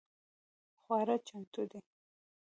خواړه 0.81 1.15
چمتو 1.27 1.61
دي؟ 1.71 1.79